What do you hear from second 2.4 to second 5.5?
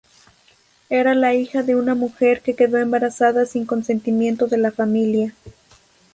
que quedó embarazada sin consentimiento de la familia.